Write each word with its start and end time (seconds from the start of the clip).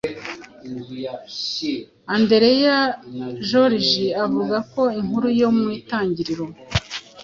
Andereya 2.15 2.77
George 3.49 3.99
avuga 4.25 4.57
ko 4.71 4.81
inkuru 4.99 5.27
yo 5.41 5.49
mu 5.57 5.67
Itangiriro 5.79 6.45